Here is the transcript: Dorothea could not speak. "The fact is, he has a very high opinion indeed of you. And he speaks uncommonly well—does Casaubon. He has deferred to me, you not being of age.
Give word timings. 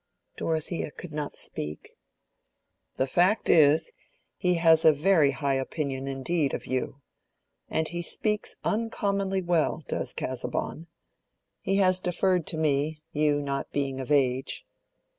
Dorothea 0.35 0.89
could 0.89 1.13
not 1.13 1.35
speak. 1.35 1.91
"The 2.97 3.05
fact 3.05 3.51
is, 3.51 3.91
he 4.35 4.55
has 4.55 4.83
a 4.83 4.91
very 4.91 5.29
high 5.29 5.53
opinion 5.53 6.07
indeed 6.07 6.55
of 6.55 6.65
you. 6.65 7.01
And 7.69 7.87
he 7.87 8.01
speaks 8.01 8.55
uncommonly 8.63 9.43
well—does 9.43 10.13
Casaubon. 10.13 10.87
He 11.61 11.75
has 11.75 12.01
deferred 12.01 12.47
to 12.47 12.57
me, 12.57 13.03
you 13.11 13.43
not 13.43 13.71
being 13.71 13.99
of 13.99 14.11
age. 14.11 14.65